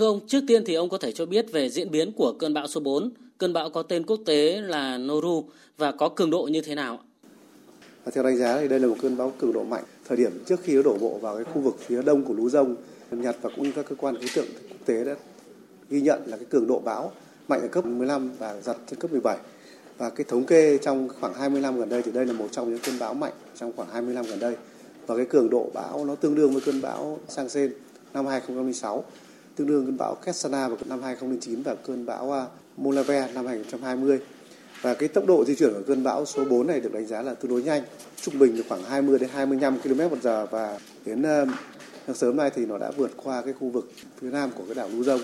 [0.00, 2.54] Thưa ông, trước tiên thì ông có thể cho biết về diễn biến của cơn
[2.54, 3.10] bão số 4.
[3.38, 5.44] Cơn bão có tên quốc tế là Noru
[5.78, 6.98] và có cường độ như thế nào?
[8.04, 9.84] Và theo đánh giá thì đây là một cơn bão cường độ mạnh.
[10.08, 12.48] Thời điểm trước khi nó đổ bộ vào cái khu vực phía đông của lũ
[12.48, 12.76] rông,
[13.10, 15.16] Nhật và cũng như các cơ quan khí tượng quốc tế đã
[15.90, 17.12] ghi nhận là cái cường độ bão
[17.48, 19.38] mạnh ở cấp 15 và giật trên cấp 17.
[19.98, 22.70] Và cái thống kê trong khoảng 20 năm gần đây thì đây là một trong
[22.70, 24.54] những cơn bão mạnh trong khoảng 20 năm gần đây.
[25.06, 27.72] Và cái cường độ bão nó tương đương với cơn bão Sang Sen
[28.14, 29.04] năm 2006,
[29.60, 34.18] tương đương cơn bão Kessana vào năm 2009 và cơn bão à, Molave năm 2020.
[34.82, 37.22] Và cái tốc độ di chuyển của cơn bão số 4 này được đánh giá
[37.22, 37.82] là tương đối nhanh,
[38.20, 41.46] trung bình là khoảng 20 đến 25 km một giờ và đến ờ,
[42.06, 44.74] sáng sớm nay thì nó đã vượt qua cái khu vực phía nam của cái
[44.74, 45.18] đảo Luzon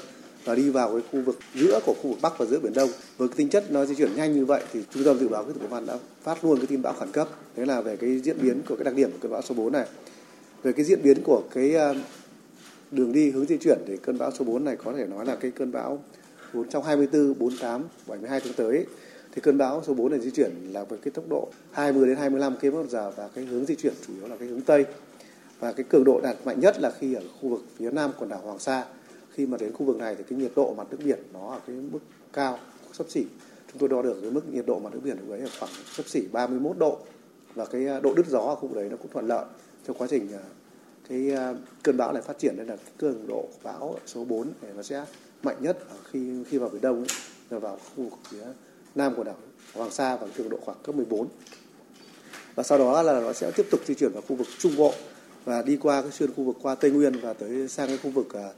[0.45, 2.91] và đi vào cái khu vực giữa của khu vực Bắc và giữa Biển Đông.
[3.19, 5.45] Với cái tính chất nó di chuyển nhanh như vậy thì Trung tâm dự báo
[5.45, 7.29] khí tượng thủy văn đã phát luôn cái tin bão khẩn cấp.
[7.57, 9.73] Thế là về cái diễn biến của cái đặc điểm của cơn bão số 4
[9.73, 9.87] này.
[10.63, 11.95] Về cái diễn biến của cái ờ,
[12.91, 15.37] đường đi hướng di chuyển thì cơn bão số 4 này có thể nói là
[15.37, 16.03] cái cơn bão
[16.55, 18.87] 4 trong 24, 48, 72 tháng tới ấy,
[19.33, 22.17] thì cơn bão số 4 này di chuyển là với cái tốc độ 20 đến
[22.17, 24.85] 25 km/h và cái hướng di chuyển chủ yếu là cái hướng tây.
[25.61, 28.29] Và cái cường độ đạt mạnh nhất là khi ở khu vực phía nam quần
[28.29, 28.85] đảo Hoàng Sa.
[29.31, 31.61] Khi mà đến khu vực này thì cái nhiệt độ mặt nước biển nó ở
[31.67, 31.99] cái mức
[32.33, 32.59] cao
[32.93, 33.27] sấp xỉ.
[33.73, 35.73] Chúng tôi đo được cái mức nhiệt độ mặt nước biển ở đấy là khoảng
[35.93, 36.99] sấp xỉ 31 độ.
[37.55, 39.45] Và cái à, độ đứt gió ở khu vực đấy nó cũng thuận lợi
[39.87, 40.45] cho quá trình à,
[41.09, 44.53] cái ờ, cơn bão này phát triển nên là cái cường độ bão số 4
[44.63, 45.05] này nó sẽ
[45.43, 45.79] mạnh nhất
[46.11, 47.07] khi khi vào biển đông ấy,
[47.51, 48.45] là vào khu vực phía
[48.95, 49.37] nam của đảo
[49.75, 51.29] Hoàng Sa và cường độ khoảng cấp 14
[52.55, 54.93] và sau đó là nó sẽ tiếp tục di chuyển vào khu vực trung bộ
[55.45, 58.11] và đi qua cái xuyên khu vực qua Tây Nguyên và tới sang cái khu
[58.11, 58.55] vực uh,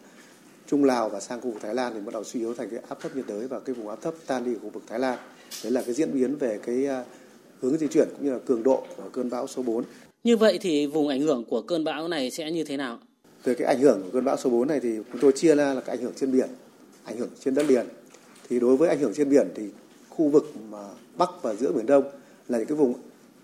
[0.66, 2.80] Trung Lào và sang khu vực Thái Lan thì bắt đầu suy yếu thành cái
[2.88, 4.98] áp thấp nhiệt đới và cái vùng áp thấp tan đi ở khu vực Thái
[4.98, 5.18] Lan.
[5.64, 7.06] Đấy là cái diễn biến về cái uh,
[7.60, 9.84] hướng di chuyển cũng như là cường độ của cơn bão số 4.
[10.24, 12.98] Như vậy thì vùng ảnh hưởng của cơn bão này sẽ như thế nào?
[13.44, 15.74] Về cái ảnh hưởng của cơn bão số 4 này thì chúng tôi chia ra
[15.74, 16.48] là cái ảnh hưởng trên biển,
[17.04, 17.86] ảnh hưởng trên đất liền.
[18.48, 19.62] Thì đối với ảnh hưởng trên biển thì
[20.08, 20.78] khu vực mà
[21.18, 22.04] Bắc và giữa Biển Đông
[22.48, 22.94] là những cái vùng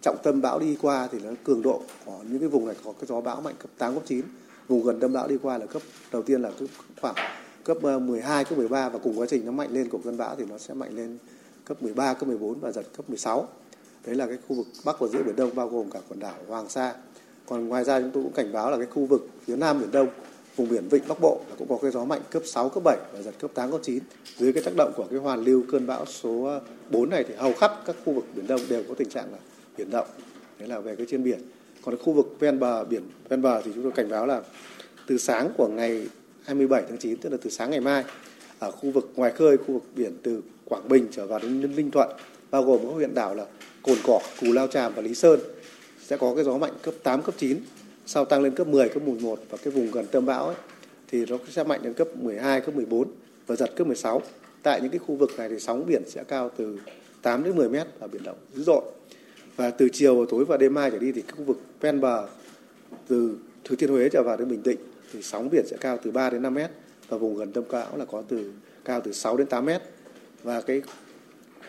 [0.03, 2.93] trọng tâm bão đi qua thì nó cường độ của những cái vùng này có
[2.93, 4.22] cái gió bão mạnh cấp 8, cấp 9.
[4.69, 5.82] Vùng gần tâm bão đi qua là cấp
[6.12, 6.69] đầu tiên là cấp
[7.00, 7.15] khoảng
[7.65, 10.37] cấp ờ, 12, cấp 13 và cùng quá trình nó mạnh lên của cơn bão
[10.37, 11.19] thì nó sẽ mạnh lên
[11.65, 13.48] cấp 13, cấp 14 và giật cấp 16.
[14.06, 16.34] Đấy là cái khu vực Bắc và giữa Biển Đông bao gồm cả quần đảo
[16.48, 16.94] Hoàng Sa.
[17.47, 19.91] Còn ngoài ra chúng tôi cũng cảnh báo là cái khu vực phía Nam Biển
[19.91, 20.09] Đông
[20.56, 23.22] vùng biển Vịnh Bắc Bộ cũng có cái gió mạnh cấp 6, cấp 7 và
[23.22, 23.98] giật cấp 8, cấp 9.
[24.37, 26.60] Dưới cái tác động của cái hoàn lưu cơn bão số
[26.91, 29.38] 4 này thì hầu khắp các khu vực Biển Đông đều có tình trạng là
[29.78, 30.06] biển động.
[30.59, 31.38] Đấy là về cái trên biển.
[31.82, 34.42] Còn cái khu vực ven bờ biển ven bờ thì chúng tôi cảnh báo là
[35.06, 36.06] từ sáng của ngày
[36.44, 38.04] 27 tháng 9 tức là từ sáng ngày mai
[38.59, 41.91] ở khu vực ngoài khơi khu vực biển từ Quảng Bình trở vào đến Ninh
[41.91, 42.09] Thuận
[42.54, 43.47] bao gồm các huyện đảo là
[43.82, 45.41] Cồn Cỏ, Cù Lao Tràm và Lý Sơn.
[46.06, 47.59] Sẽ có cái gió mạnh cấp 8 cấp 9
[48.06, 50.56] sau tăng lên cấp 10 cấp 11 và cái vùng gần tâm bão ấy,
[51.10, 53.09] thì nó sẽ mạnh đến cấp 12 cấp 14
[53.47, 54.22] và giật cấp 16
[54.62, 56.78] tại những cái khu vực này thì sóng biển sẽ cao từ
[57.22, 58.82] 8 đến 10 mét và biển động dữ dội.
[59.56, 62.26] Và từ chiều và tối và đêm mai trở đi thì khu vực ven bờ
[63.09, 64.78] từ Thừa Thiên Huế trở vào đến Bình Định
[65.12, 66.71] thì sóng biển sẽ cao từ 3 đến 5 mét
[67.09, 68.53] và vùng gần tâm bão là có từ
[68.84, 69.82] cao từ 6 đến 8 mét.
[70.42, 70.82] Và cái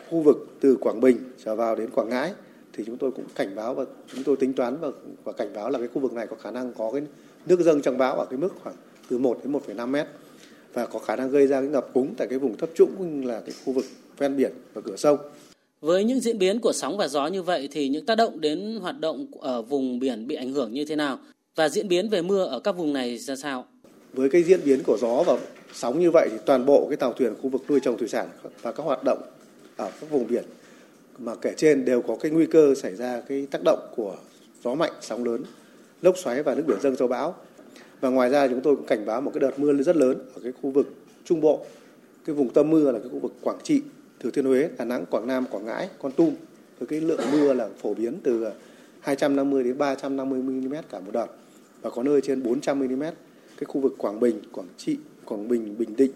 [0.10, 2.34] khu vực từ Quảng Bình trở vào đến Quảng Ngãi
[2.74, 3.84] thì chúng tôi cũng cảnh báo và
[4.14, 4.88] chúng tôi tính toán và,
[5.24, 7.02] và cảnh báo là cái khu vực này có khả năng có cái
[7.46, 8.76] nước dâng trong bão ở cái mức khoảng
[9.10, 10.08] từ 1 đến 1,5 mét
[10.74, 13.40] và có khả năng gây ra cái ngập úng tại cái vùng thấp trũng là
[13.40, 13.86] cái khu vực
[14.18, 15.18] ven biển và cửa sông.
[15.82, 18.80] Với những diễn biến của sóng và gió như vậy thì những tác động đến
[18.82, 21.20] hoạt động ở vùng biển bị ảnh hưởng như thế nào
[21.56, 23.66] và diễn biến về mưa ở các vùng này ra sao?
[24.14, 25.38] Với cái diễn biến của gió và
[25.74, 28.28] sóng như vậy thì toàn bộ cái tàu thuyền khu vực nuôi trồng thủy sản
[28.62, 29.22] và các hoạt động
[29.78, 30.44] ở các vùng biển
[31.20, 34.18] mà kể trên đều có cái nguy cơ xảy ra cái tác động của
[34.64, 35.44] gió mạnh, sóng lớn,
[36.02, 37.36] lốc xoáy và nước biển dâng sau bão.
[38.02, 40.42] Và ngoài ra chúng tôi cũng cảnh báo một cái đợt mưa rất lớn ở
[40.44, 40.94] cái khu vực
[41.26, 41.66] Trung Bộ.
[42.26, 43.82] Cái vùng tâm mưa là cái khu vực Quảng Trị,
[44.20, 46.36] Thừa Thiên Huế, Đà Nẵng, Quảng Nam, Quảng Ngãi, Con Tum
[46.80, 48.46] với cái lượng mưa là phổ biến từ
[49.00, 51.28] 250 đến 350 mm cả một đợt
[51.82, 53.04] và có nơi trên 400 mm.
[53.58, 56.12] Cái khu vực Quảng Bình, Quảng Trị, Quảng Bình, Bình Định,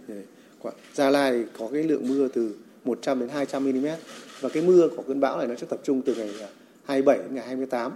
[0.61, 2.55] Quảng Gia Lai có cái lượng mưa từ
[2.85, 3.87] 100 đến 200 mm
[4.39, 6.47] và cái mưa của cơn bão này nó sẽ tập trung từ ngày à,
[6.85, 7.91] 27 đến ngày 28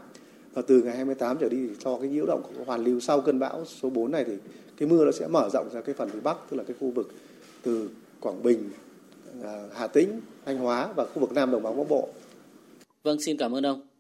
[0.54, 3.22] và từ ngày 28 trở đi thì cho cái nhiễu động của hoàn lưu sau
[3.22, 4.34] cơn bão số 4 này thì
[4.78, 6.90] cái mưa nó sẽ mở rộng ra cái phần phía bắc tức là cái khu
[6.90, 7.12] vực
[7.62, 7.90] từ
[8.20, 8.70] Quảng Bình,
[9.44, 12.10] à, Hà Tĩnh, Thanh Hóa và khu vực Nam Đồng bằng Bắc Bộ.
[13.04, 13.93] Vâng, xin cảm ơn ông.